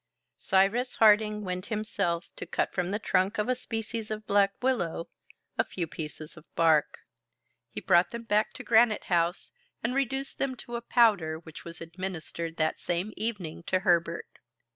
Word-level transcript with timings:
Cyrus 0.39 0.95
Harding 0.95 1.43
went 1.43 1.67
himself 1.67 2.27
to 2.37 2.47
cut 2.47 2.73
from 2.73 2.89
the 2.89 2.97
trunk 2.97 3.37
of 3.37 3.47
a 3.47 3.53
species 3.53 4.09
of 4.09 4.25
black 4.25 4.51
willow, 4.59 5.09
a 5.59 5.63
few 5.63 5.85
pieces 5.85 6.35
of 6.35 6.55
bark; 6.55 7.01
he 7.69 7.81
brought 7.81 8.09
them 8.09 8.23
back 8.23 8.51
to 8.53 8.63
Granite 8.63 9.03
House, 9.13 9.51
and 9.83 9.93
reduced 9.93 10.39
them 10.39 10.55
to 10.55 10.75
a 10.75 10.81
powder, 10.81 11.37
which 11.37 11.63
was 11.63 11.81
administered 11.81 12.57
that 12.57 12.79
same 12.79 13.13
evening 13.15 13.61
to 13.67 13.81
Herbert. 13.81 14.39